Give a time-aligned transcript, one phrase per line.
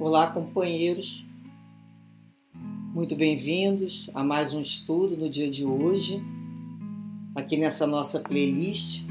[0.00, 1.26] Olá, companheiros.
[2.54, 6.24] Muito bem-vindos a mais um estudo no dia de hoje,
[7.34, 9.04] aqui nessa nossa playlist,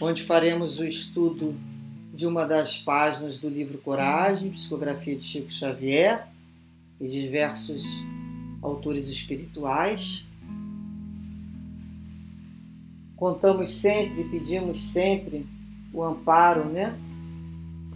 [0.00, 1.54] onde faremos o estudo
[2.14, 6.26] de uma das páginas do livro Coragem, psicografia de Chico Xavier
[6.98, 7.84] e diversos
[8.62, 10.24] autores espirituais.
[13.14, 15.46] Contamos sempre, pedimos sempre
[15.92, 16.98] o amparo, né?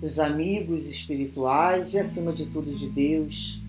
[0.00, 3.60] Dos amigos espirituais e, acima de tudo, de Deus,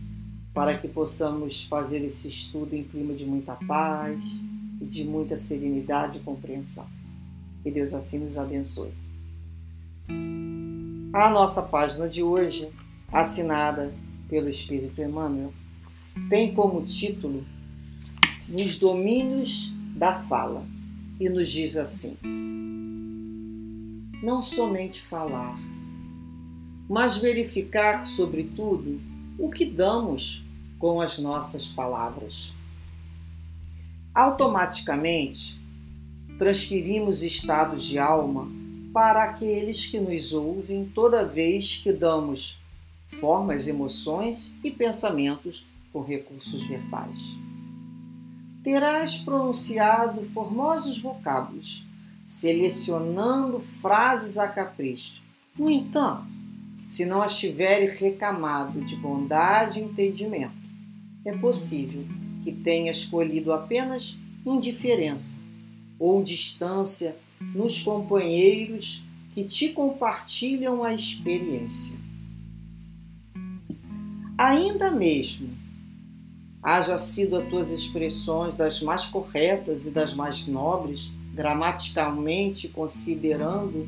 [0.53, 4.20] para que possamos fazer esse estudo em clima de muita paz
[4.81, 6.88] e de muita serenidade e compreensão.
[7.63, 8.91] Que Deus assim nos abençoe.
[11.13, 12.70] A nossa página de hoje,
[13.12, 13.93] assinada
[14.29, 15.53] pelo Espírito Emmanuel,
[16.29, 17.45] tem como título
[18.48, 20.65] Nos Domínios da Fala
[21.20, 22.17] e nos diz assim:
[24.21, 25.57] Não somente falar,
[26.87, 28.99] mas verificar, sobretudo,
[29.37, 30.43] o que damos
[30.79, 32.53] com as nossas palavras.
[34.13, 35.59] Automaticamente,
[36.37, 38.47] transferimos estados de alma
[38.93, 42.57] para aqueles que nos ouvem toda vez que damos
[43.07, 47.19] formas, emoções e pensamentos com recursos verbais.
[48.63, 51.83] Terás pronunciado formosos vocábulos,
[52.25, 55.21] selecionando frases a capricho.
[55.57, 56.34] No entanto,
[56.87, 60.53] se não as tiveres recamado de bondade e entendimento.
[61.23, 62.05] É possível
[62.43, 65.39] que tenha escolhido apenas indiferença
[65.97, 67.17] ou distância
[67.53, 72.00] nos companheiros que te compartilham a experiência.
[74.38, 75.50] Ainda mesmo
[76.61, 83.88] haja sido as tuas expressões das mais corretas e das mais nobres, gramaticalmente considerando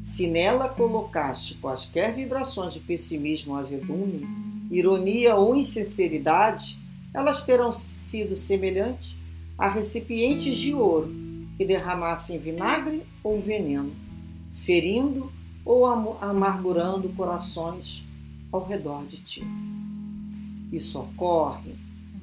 [0.00, 4.26] se nela colocaste quaisquer vibrações de pessimismo ou azedume,
[4.70, 6.78] ironia ou insinceridade,
[7.12, 9.14] elas terão sido semelhantes
[9.58, 11.12] a recipientes de ouro
[11.58, 13.92] que derramassem vinagre ou veneno,
[14.62, 15.30] ferindo
[15.64, 18.02] ou amargurando corações
[18.50, 19.42] ao redor de ti.
[20.72, 21.74] Isso ocorre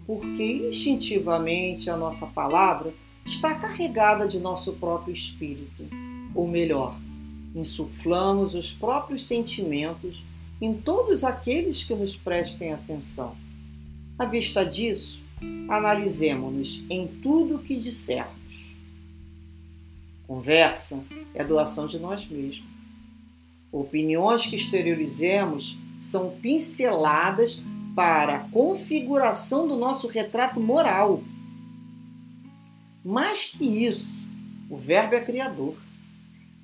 [0.07, 2.93] porque instintivamente a nossa palavra
[3.25, 5.83] está carregada de nosso próprio espírito,
[6.33, 6.97] ou melhor,
[7.55, 10.23] insuflamos os próprios sentimentos
[10.61, 13.35] em todos aqueles que nos prestem atenção.
[14.17, 15.19] À vista disso,
[15.69, 18.35] analisemos-nos em tudo o que dissermos.
[20.27, 22.65] Conversa é doação de nós mesmos.
[23.71, 27.61] Opiniões que exteriorizemos são pinceladas
[27.95, 31.23] para a configuração do nosso retrato moral.
[33.03, 34.09] Mais que isso,
[34.69, 35.75] o Verbo é criador.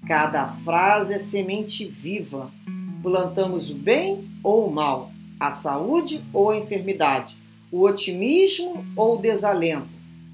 [0.08, 2.52] Cada frase é semente viva.
[3.02, 7.38] Plantamos o bem ou o mal, a saúde ou a enfermidade,
[7.72, 9.88] o otimismo ou o desalento,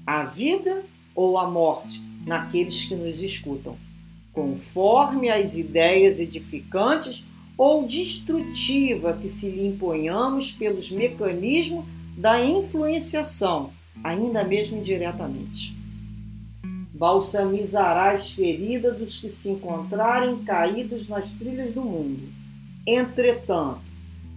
[0.04, 0.82] a vida
[1.14, 2.02] ou a morte?
[2.26, 3.76] Naqueles que nos escutam,
[4.32, 7.24] conforme as ideias edificantes
[7.56, 11.84] ou destrutiva que se lhe imponhamos pelos mecanismos
[12.16, 13.70] da influenciação,
[14.04, 15.79] ainda mesmo indiretamente
[17.00, 22.28] balsamizará as feridas dos que se encontrarem caídos nas trilhas do mundo.
[22.86, 23.80] Entretanto,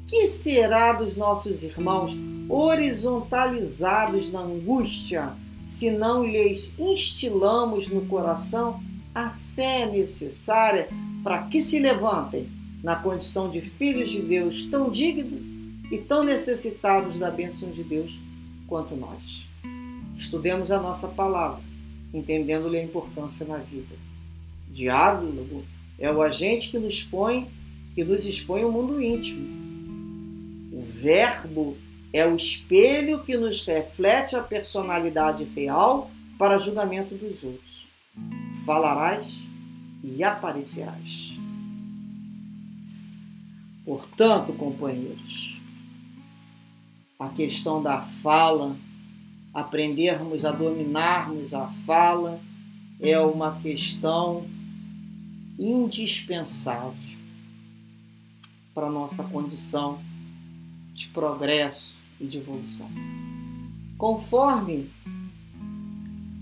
[0.07, 5.33] que será dos nossos irmãos horizontalizados na angústia,
[5.65, 8.81] se não lhes instilamos no coração
[9.13, 10.87] a fé necessária
[11.21, 12.47] para que se levantem
[12.81, 15.41] na condição de filhos de Deus tão dignos
[15.91, 18.17] e tão necessitados da bênção de Deus
[18.67, 19.45] quanto nós?
[20.15, 21.72] Estudemos a nossa palavra
[22.13, 23.95] entendendo-lhe a importância na vida.
[24.69, 25.63] Diálogo
[25.97, 27.49] é o agente que nos põe,
[27.95, 29.63] que nos expõe ao mundo íntimo.
[30.71, 31.77] O verbo
[32.11, 37.87] é o espelho que nos reflete a personalidade real para julgamento dos outros.
[38.65, 39.25] Falarás
[40.03, 41.33] e aparecerás.
[43.85, 45.59] Portanto, companheiros,
[47.19, 48.75] a questão da fala
[49.53, 52.39] aprendermos a dominarmos a fala
[52.99, 54.47] é uma questão
[55.59, 57.13] indispensável
[58.73, 59.99] para nossa condição
[60.93, 62.89] de progresso e de evolução.
[63.97, 64.89] Conforme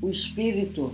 [0.01, 0.93] o espírito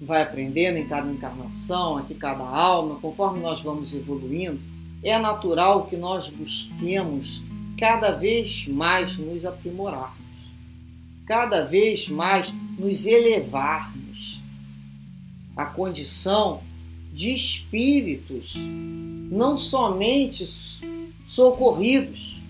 [0.00, 4.60] vai aprendendo em cada encarnação, aqui cada alma, conforme nós vamos evoluindo,
[5.02, 7.40] é natural que nós busquemos
[7.78, 10.21] cada vez mais nos aprimorar
[11.26, 14.40] cada vez mais nos elevarmos
[15.56, 16.62] à condição
[17.12, 20.44] de espíritos, não somente
[21.24, 22.40] socorridos,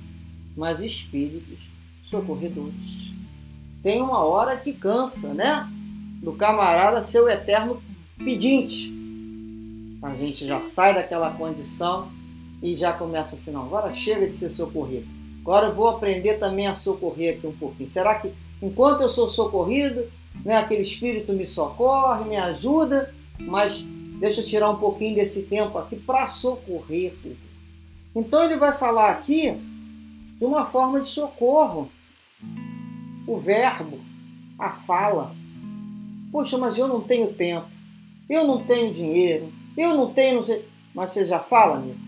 [0.57, 1.59] mas espíritos
[2.05, 3.13] socorredores.
[3.83, 5.69] Tem uma hora que cansa, né?
[6.23, 7.83] Do camarada ser o eterno
[8.17, 8.93] pedinte.
[10.03, 12.11] A gente já sai daquela condição
[12.63, 15.07] e já começa assim, não, agora chega de ser socorrido.
[15.41, 17.89] Agora eu vou aprender também a socorrer aqui um pouquinho.
[17.89, 18.33] Será que
[18.63, 20.09] enquanto eu sou socorrido,
[20.45, 23.85] né, aquele espírito me socorre, me ajuda, mas
[24.19, 27.13] deixa eu tirar um pouquinho desse tempo aqui para socorrer.
[28.15, 29.53] Então ele vai falar aqui
[30.39, 31.91] de uma forma de socorro.
[33.27, 34.01] O verbo,
[34.59, 35.35] a fala.
[36.31, 37.67] Poxa, mas eu não tenho tempo,
[38.29, 40.43] eu não tenho dinheiro, eu não tenho.
[40.95, 41.99] Mas você já fala, amigo?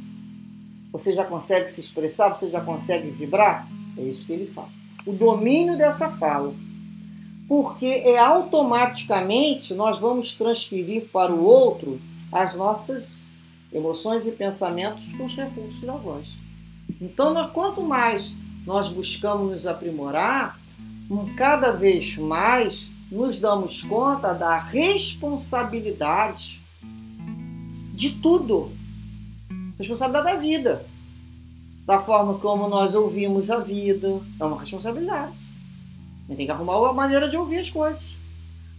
[0.93, 2.31] Você já consegue se expressar?
[2.31, 3.69] Você já consegue vibrar?
[3.99, 4.69] É isso que ele fala.
[5.07, 6.55] O domínio dessa fala
[7.47, 12.01] porque é automaticamente nós vamos transferir para o outro
[12.33, 13.27] as nossas
[13.73, 16.27] emoções e pensamentos com os recursos da voz.
[17.01, 18.33] Então, quanto mais
[18.67, 20.59] nós buscamos nos aprimorar,
[21.37, 26.63] cada vez mais nos damos conta da responsabilidade
[27.93, 28.73] de tudo.
[29.79, 30.87] Responsabilidade da vida.
[31.87, 34.21] Da forma como nós ouvimos a vida.
[34.41, 35.33] É uma responsabilidade.
[35.33, 38.17] A gente tem que arrumar uma maneira de ouvir as coisas.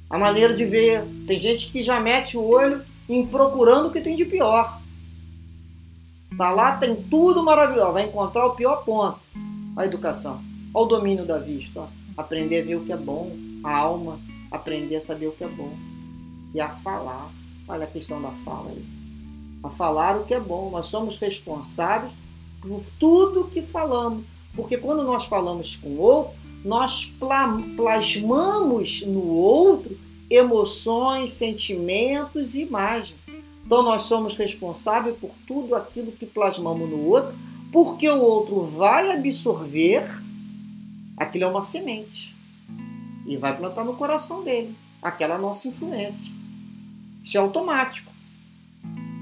[0.10, 1.04] A maneira de ver.
[1.28, 4.82] Tem gente que já mete o olho em procurando o que tem de pior.
[6.36, 7.94] Tá lá, tem tudo maravilhoso.
[7.94, 9.20] Vai encontrar o pior ponto.
[9.78, 10.42] A educação.
[10.74, 11.82] Olha o domínio da vista.
[11.82, 11.88] Ó.
[12.18, 13.32] Aprender a ver o que é bom.
[13.64, 14.20] A alma.
[14.52, 15.78] Aprender a saber o que é bom.
[16.56, 17.30] E a falar.
[17.68, 18.84] Olha a questão da fala aí.
[19.64, 20.72] A falar o que é bom.
[20.72, 22.12] Nós somos responsáveis
[22.68, 24.26] por tudo que falamos.
[24.56, 26.34] Porque quando nós falamos com o outro,
[26.64, 27.14] nós
[27.78, 29.98] plasmamos no outro
[30.30, 33.16] emoções, sentimentos e imagens.
[33.66, 37.36] Então nós somos responsáveis por tudo aquilo que plasmamos no outro,
[37.72, 40.08] porque o outro vai absorver,
[41.18, 42.36] aquilo é uma semente,
[43.26, 46.34] e vai plantar no coração dele aquela nossa influência.
[47.24, 48.12] Isso é automático.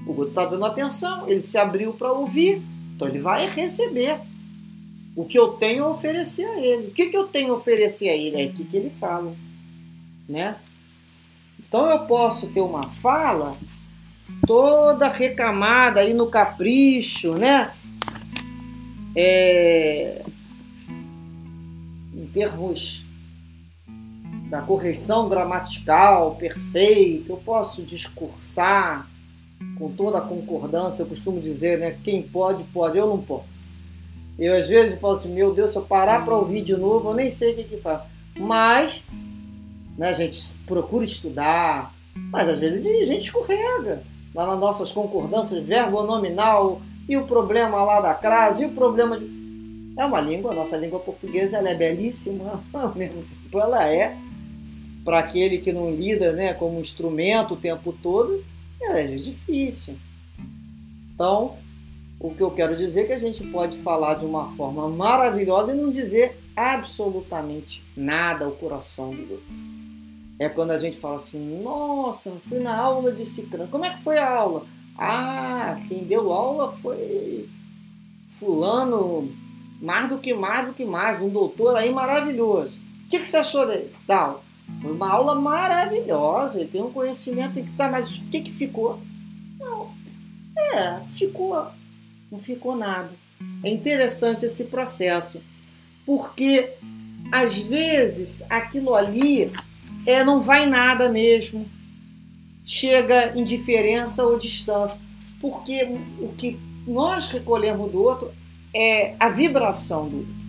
[0.06, 2.62] O outro está dando atenção, ele se abriu para ouvir,
[3.04, 4.20] então ele vai receber
[5.16, 6.88] o que eu tenho a oferecer a ele.
[6.88, 8.42] O que, que eu tenho a oferecer a ele?
[8.42, 9.36] É aqui que ele fala.
[10.28, 10.56] Né?
[11.60, 13.58] Então eu posso ter uma fala
[14.48, 17.74] toda recamada aí no capricho, né?
[19.16, 20.24] É,
[22.16, 23.06] em termos
[24.50, 29.08] da correção gramatical perfeita, eu posso discursar
[29.78, 31.98] com toda a concordância, eu costumo dizer, né?
[32.04, 33.72] Quem pode, pode, eu não posso.
[34.38, 37.14] Eu às vezes falo assim, meu Deus, se eu parar para ouvir de novo, eu
[37.14, 38.02] nem sei o que que faz.
[38.36, 39.04] Mas,
[39.98, 44.04] né, a gente procura estudar, mas às vezes a gente escorrega.
[44.34, 49.20] Lá nas nossas concordâncias, verbo nominal, e o problema lá da crase, e o problema
[49.20, 49.44] de...
[49.96, 54.18] É uma língua, a nossa língua portuguesa ela é belíssima, ao mesmo tempo ela é,
[55.06, 58.44] para aquele que não lida né, como instrumento o tempo todo,
[58.92, 59.96] é difícil.
[61.14, 61.58] Então,
[62.20, 65.74] o que eu quero dizer é que a gente pode falar de uma forma maravilhosa
[65.74, 69.56] e não dizer absolutamente nada ao coração do outro.
[70.40, 73.70] É quando a gente fala assim, nossa, fui na aula de Cicrano.
[73.70, 74.66] Como é que foi a aula?
[74.98, 77.50] Ah, quem deu aula foi
[78.30, 79.32] fulano,
[79.82, 82.78] mais do que mais do que mais, um doutor aí maravilhoso.
[83.06, 83.66] O que, que você achou
[84.08, 84.53] da aula?
[84.84, 89.00] Foi uma aula maravilhosa, ele tem um conhecimento que tá, mas o que, que ficou?
[89.58, 89.92] Não,
[90.58, 91.68] é, ficou.
[92.30, 93.10] Não ficou nada.
[93.64, 95.42] É interessante esse processo,
[96.06, 96.74] porque
[97.32, 99.54] às vezes aquilo ali
[100.06, 101.66] é, não vai nada mesmo,
[102.66, 105.00] chega indiferença ou distância,
[105.40, 105.84] porque
[106.20, 108.34] o que nós recolhemos do outro
[108.74, 110.43] é a vibração do outro,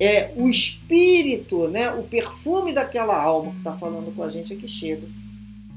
[0.00, 4.56] é o espírito, né, o perfume daquela alma que está falando com a gente é
[4.56, 5.06] que chega.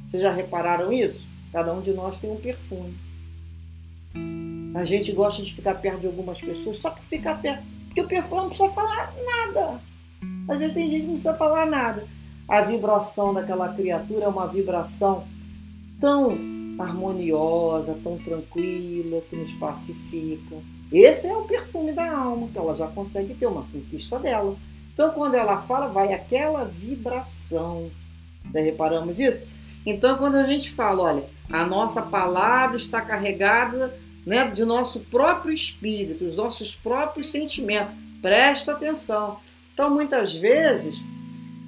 [0.10, 1.20] Vocês já repararam isso?
[1.52, 2.94] Cada um de nós tem um perfume.
[4.74, 7.64] A gente gosta de ficar perto de algumas pessoas só para ficar perto.
[7.88, 9.82] Porque o perfume não precisa falar nada.
[10.50, 12.08] Às vezes tem gente que não precisa falar nada.
[12.48, 15.28] A vibração daquela criatura é uma vibração
[16.00, 20.56] tão harmoniosa, tão tranquila, que nos pacifica.
[20.92, 24.56] Esse é o perfume da alma, que ela já consegue ter uma conquista dela.
[24.94, 27.90] Então, quando ela fala, vai aquela vibração.
[28.54, 29.44] Já reparamos isso?
[29.86, 35.54] Então, quando a gente fala, olha, a nossa palavra está carregada né, de nosso próprio
[35.54, 37.94] espírito, dos nossos próprios sentimentos.
[38.22, 39.40] Presta atenção.
[39.74, 41.02] Então, muitas vezes,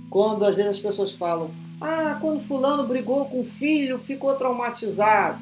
[0.09, 1.51] quando às vezes as pessoas falam,
[1.82, 5.41] ah, quando fulano brigou com o filho, ficou traumatizado.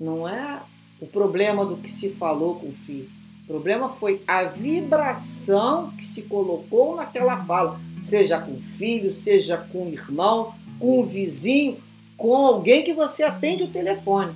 [0.00, 0.60] Não é
[1.00, 3.08] o problema do que se falou com o filho.
[3.44, 9.56] O problema foi a vibração que se colocou naquela fala, seja com o filho, seja
[9.56, 11.78] com o irmão, com o vizinho,
[12.16, 14.34] com alguém que você atende o telefone.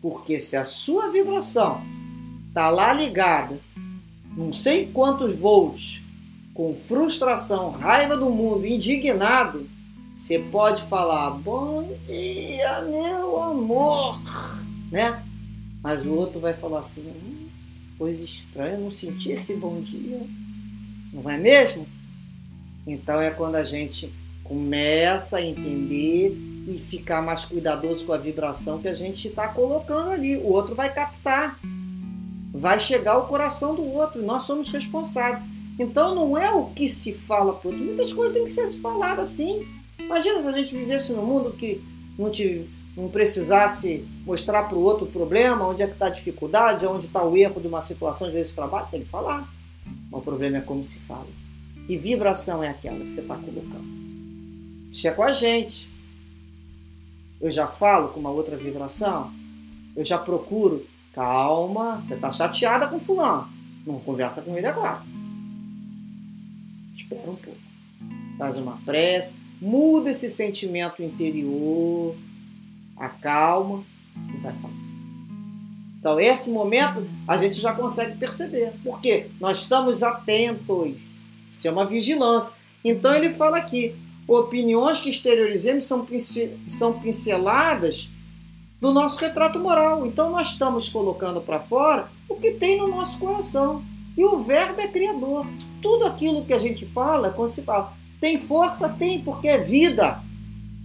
[0.00, 1.82] Porque se a sua vibração
[2.48, 3.58] está lá ligada,
[4.36, 6.00] não sei quantos volts,
[6.58, 9.70] com frustração, raiva do mundo, indignado,
[10.16, 14.20] você pode falar bom dia, meu amor,
[14.90, 15.22] né?
[15.80, 17.46] Mas o outro vai falar assim, hum,
[17.96, 20.20] coisa estranha, não senti esse bom dia,
[21.12, 21.86] não é mesmo?
[22.84, 24.12] Então é quando a gente
[24.42, 26.36] começa a entender
[26.66, 30.36] e ficar mais cuidadoso com a vibração que a gente está colocando ali.
[30.36, 31.56] O outro vai captar,
[32.52, 34.20] vai chegar ao coração do outro.
[34.20, 35.57] Nós somos responsáveis.
[35.78, 37.72] Então não é o que se fala outro.
[37.72, 39.66] Muitas coisas têm que ser faladas assim.
[39.98, 41.80] Imagina se a gente vivesse num mundo que
[42.18, 46.10] não, te, não precisasse mostrar para o outro o problema, onde é que está a
[46.10, 49.48] dificuldade, onde está o erro de uma situação, de vezes trabalho, tem que falar.
[50.10, 51.26] Mas o problema é como se fala.
[51.86, 53.98] Que vibração é aquela que você está colocando?
[54.90, 55.88] Isso é com a gente
[57.40, 59.30] eu já falo com uma outra vibração,
[59.94, 63.48] eu já procuro, calma, você está chateada com fulano,
[63.86, 65.02] não conversa com ele agora.
[66.98, 67.58] Espera um pouco.
[68.36, 72.14] Faz uma prece, muda esse sentimento interior,
[72.96, 73.82] acalma
[74.34, 74.74] e vai falar.
[75.98, 78.72] Então, esse momento a gente já consegue perceber.
[78.84, 81.28] Porque nós estamos atentos.
[81.48, 82.54] Isso é uma vigilância.
[82.84, 86.06] Então, ele fala aqui: opiniões que exteriorizemos são,
[86.68, 88.08] são pinceladas
[88.80, 90.06] do nosso retrato moral.
[90.06, 93.82] Então nós estamos colocando para fora o que tem no nosso coração.
[94.18, 95.46] E o verbo é criador.
[95.80, 98.88] Tudo aquilo que a gente fala, quando se fala, tem força?
[98.88, 100.20] Tem, porque é vida.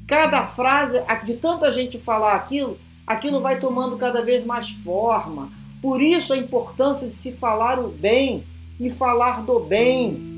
[0.08, 5.50] Cada frase, de tanto a gente falar aquilo, aquilo vai tomando cada vez mais forma.
[5.82, 8.44] Por isso a importância de se falar o bem
[8.80, 10.32] e falar do bem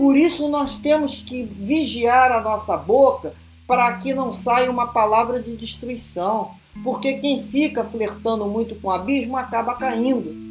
[0.00, 3.34] por isso nós temos que vigiar a nossa boca
[3.66, 6.52] para que não saia uma palavra de destruição.
[6.82, 10.49] Porque quem fica flertando muito com o abismo acaba caindo.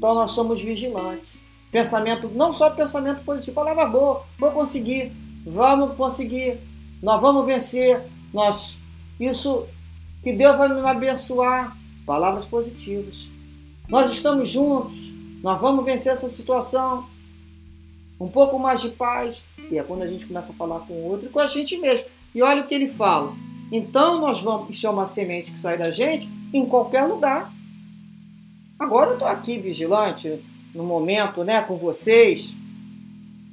[0.00, 1.28] Então nós somos vigilantes.
[1.70, 5.12] Pensamento, não só pensamento positivo, palavra boa, vou conseguir,
[5.44, 6.58] vamos conseguir,
[7.02, 8.00] nós vamos vencer,
[8.32, 8.78] nós
[9.20, 9.66] isso
[10.22, 11.76] que Deus vai me abençoar,
[12.06, 13.28] palavras positivas.
[13.90, 14.96] Nós estamos juntos,
[15.42, 17.04] nós vamos vencer essa situação,
[18.18, 19.42] um pouco mais de paz.
[19.70, 21.76] E é quando a gente começa a falar com o outro e com a gente
[21.76, 22.06] mesmo.
[22.34, 23.34] E olha o que ele fala.
[23.70, 24.70] Então nós vamos.
[24.70, 27.52] Isso é uma semente que sai da gente em qualquer lugar.
[28.80, 30.40] Agora eu estou aqui vigilante,
[30.74, 32.50] no momento, né, com vocês.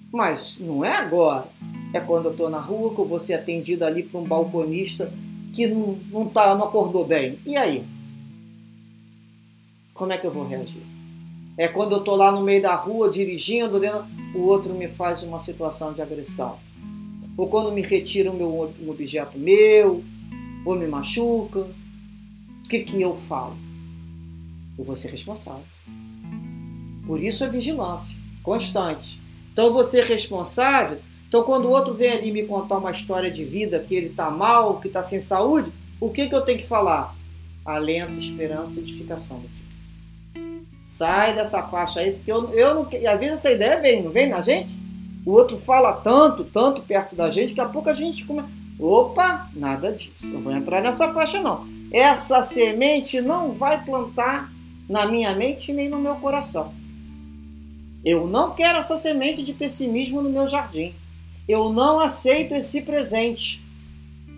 [0.10, 1.50] Mas não é agora.
[1.94, 5.12] É quando eu estou na rua que eu vou ser atendido ali por um balconista
[5.54, 7.38] que não, não, tá, não acordou bem.
[7.46, 7.84] E aí?
[9.94, 10.82] Como é que eu vou reagir?
[11.58, 13.82] É quando eu estou lá no meio da rua dirigindo,
[14.34, 16.58] o outro me faz uma situação de agressão.
[17.36, 20.02] Ou quando me retira um objeto meu,
[20.66, 21.68] ou me machuca.
[22.64, 23.67] O que, que eu falo?
[24.78, 25.64] Eu vou ser responsável.
[27.06, 28.16] Por isso a vigilância
[28.48, 29.20] constante.
[29.52, 31.00] Então, você responsável.
[31.28, 34.32] Então, quando o outro vem ali me contar uma história de vida, que ele está
[34.32, 35.70] mal, que está sem saúde,
[36.00, 37.14] o que, que eu tenho que falar?
[37.66, 40.66] Alento, esperança e edificação, filho.
[40.88, 42.84] Sai dessa faixa aí, porque eu, eu não.
[42.84, 44.74] Às vezes essa ideia vem, não vem na gente?
[45.26, 48.48] O outro fala tanto, tanto perto da gente, que a pouco a gente come.
[48.80, 50.14] Opa, nada disso.
[50.22, 51.68] Não vou entrar nessa faixa, não.
[51.92, 54.50] Essa semente não vai plantar
[54.88, 56.74] na minha mente nem no meu coração.
[58.04, 60.94] Eu não quero essa semente de pessimismo no meu jardim.
[61.48, 63.62] Eu não aceito esse presente.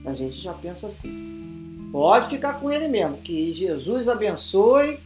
[0.06, 1.89] A gente já pensa assim.
[1.91, 3.18] Pode ficar com ele mesmo.
[3.18, 5.00] Que Jesus abençoe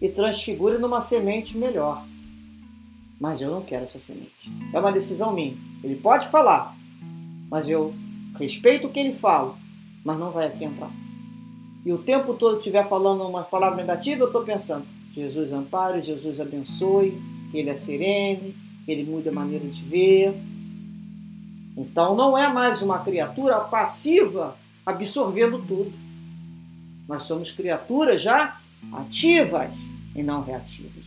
[0.00, 2.06] e transfigure numa semente melhor.
[3.20, 4.50] Mas eu não quero essa semente.
[4.72, 5.56] É uma decisão minha.
[5.82, 6.76] Ele pode falar,
[7.50, 7.92] mas eu
[8.38, 9.56] respeito o que ele fala,
[10.04, 10.90] mas não vai aqui entrar.
[11.84, 16.40] E o tempo todo estiver falando uma palavra negativa, eu estou pensando: Jesus ampare, Jesus
[16.40, 17.20] abençoe,
[17.50, 18.54] que ele é serene,
[18.84, 20.34] que ele muda a maneira de ver.
[21.76, 25.92] Então não é mais uma criatura passiva absorvendo tudo.
[27.08, 28.60] Nós somos criaturas já
[28.92, 29.70] ativas
[30.14, 31.04] e não reativas.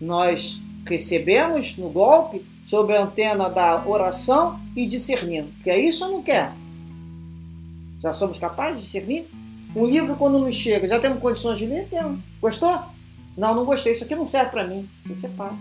[0.00, 5.52] Nós recebemos no golpe sob a antena da oração e discernindo.
[5.62, 6.52] Quer isso ou não quer?
[8.00, 9.35] Já somos capazes de discernir?
[9.74, 11.88] Um livro, quando nos chega, já temos condições de ler?
[11.88, 12.20] Temos.
[12.40, 12.80] Gostou?
[13.36, 13.92] Não, não gostei.
[13.92, 14.88] Isso aqui não serve para mim.
[15.04, 15.54] Você separa.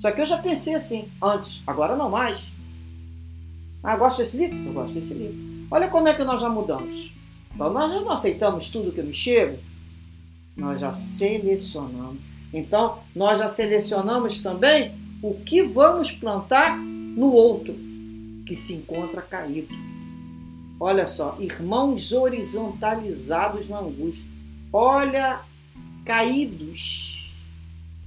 [0.00, 2.38] Só que eu já pensei assim antes, agora não mais.
[3.82, 4.56] Ah, gosto desse livro?
[4.56, 5.66] Eu gosto desse livro.
[5.70, 7.12] Olha como é que nós já mudamos.
[7.54, 9.58] Então, nós já não aceitamos tudo que nos chega
[10.56, 12.18] Nós já selecionamos.
[12.52, 14.92] Então, nós já selecionamos também
[15.22, 17.74] o que vamos plantar no outro
[18.44, 19.74] que se encontra caído.
[20.78, 24.24] Olha só, irmãos horizontalizados na angústia.
[24.72, 25.40] Olha,
[26.04, 27.32] caídos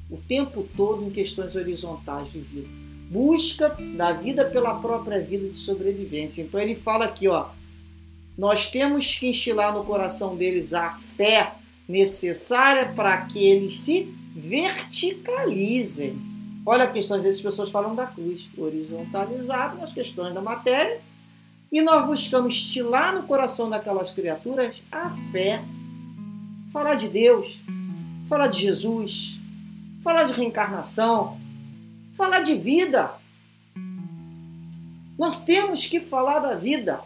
[0.09, 2.67] o tempo todo em questões horizontais de vida.
[3.09, 6.41] Busca da vida pela própria vida de sobrevivência.
[6.41, 7.47] Então ele fala aqui, ó,
[8.37, 11.55] nós temos que instilar no coração deles a fé
[11.87, 16.17] necessária para que eles se verticalizem.
[16.65, 20.99] Olha a questão, às vezes as pessoas falam da cruz, horizontalizado nas questões da matéria,
[21.71, 25.61] e nós buscamos estilar no coração daquelas criaturas a fé.
[26.71, 27.59] Falar de Deus,
[28.29, 29.37] falar de Jesus,
[30.03, 31.39] falar de reencarnação,
[32.15, 33.11] falar de vida.
[35.17, 37.01] Nós temos que falar da vida,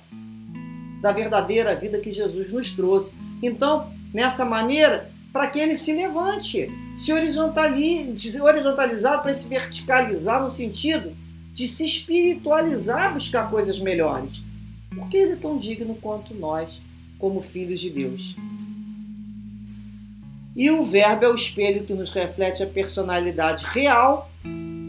[1.01, 3.13] da verdadeira vida que Jesus nos trouxe.
[3.41, 11.15] Então, nessa maneira, para que ele se levante, se horizontalizar para se verticalizar no sentido
[11.53, 14.50] de se espiritualizar, buscar coisas melhores.
[14.95, 16.81] Porque ele é tão digno quanto nós,
[17.17, 18.35] como filhos de Deus.
[20.55, 24.29] E o verbo é o espelho que nos reflete a personalidade real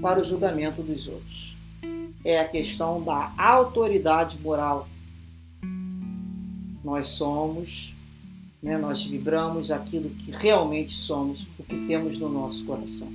[0.01, 1.57] para o julgamento dos outros.
[2.25, 4.89] É a questão da autoridade moral.
[6.85, 7.95] Nós somos,
[8.61, 13.11] né, nós vibramos aquilo que realmente somos, o que temos no nosso coração.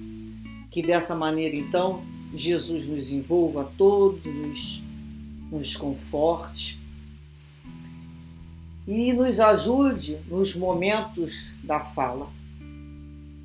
[0.71, 2.01] Que dessa maneira, então,
[2.33, 4.81] Jesus nos envolva todos,
[5.51, 6.79] nos conforte
[8.87, 12.31] e nos ajude nos momentos da fala,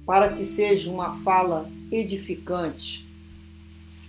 [0.07, 3.05] para que seja uma fala edificante,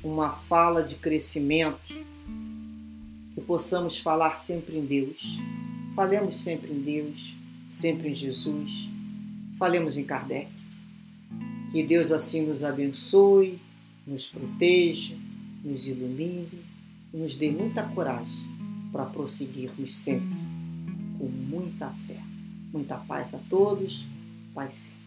[0.04, 1.94] uma fala de crescimento,
[3.34, 5.40] que possamos falar sempre em Deus.
[5.96, 7.36] Falemos sempre em Deus,
[7.68, 8.72] sempre em Jesus.
[9.58, 10.50] Falemos em Kardec.
[11.72, 13.60] Que Deus assim nos abençoe,
[14.06, 15.15] nos proteja,
[15.63, 16.62] nos ilumine
[17.13, 18.47] e nos dê muita coragem
[18.91, 20.38] para prosseguirmos sempre
[21.17, 22.19] com muita fé.
[22.71, 24.06] Muita paz a todos,
[24.54, 25.03] paz sempre.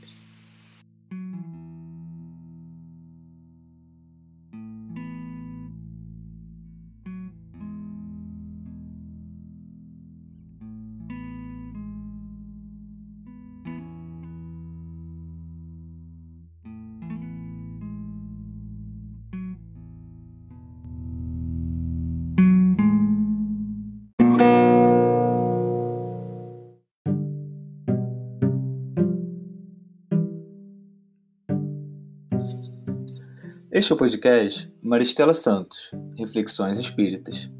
[33.76, 37.50] Este é o podcast Maristela Santos, Reflexões Espíritas.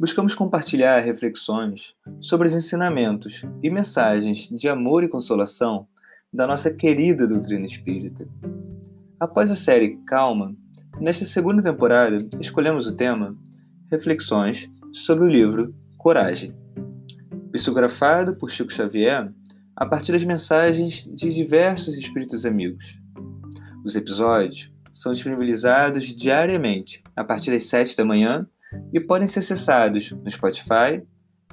[0.00, 5.86] Buscamos compartilhar reflexões sobre os ensinamentos e mensagens de amor e consolação
[6.32, 8.26] da nossa querida doutrina espírita.
[9.20, 10.48] Após a série Calma,
[10.98, 13.36] nesta segunda temporada escolhemos o tema
[13.90, 16.52] Reflexões sobre o livro Coragem,
[17.52, 19.30] psicografado por Chico Xavier
[19.76, 22.98] a partir das mensagens de diversos espíritos amigos.
[23.84, 28.46] Os episódios são disponibilizados diariamente a partir das 7 da manhã
[28.92, 31.02] e podem ser acessados no Spotify,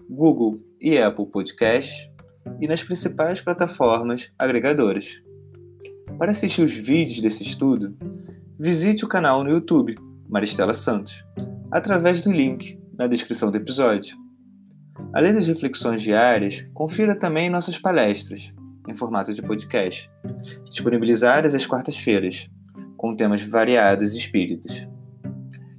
[0.08, 2.10] Google e Apple Podcasts
[2.60, 5.22] e nas principais plataformas agregadoras.
[6.18, 7.98] Para assistir os vídeos desse estudo,
[8.60, 9.96] visite o canal no YouTube
[10.30, 11.26] Maristela Santos,
[11.72, 14.16] através do link na descrição do episódio.
[15.14, 18.54] Além das reflexões diárias, confira também nossas palestras,
[18.88, 20.10] em formato de podcast,
[20.70, 22.50] disponibilizadas às quartas-feiras,
[23.02, 24.88] com temas variados e espíritas.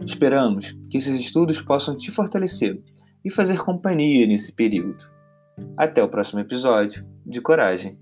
[0.04, 2.82] Esperamos que esses estudos possam te fortalecer
[3.24, 5.04] e fazer companhia nesse período.
[5.76, 7.96] Até o próximo episódio de Coragem.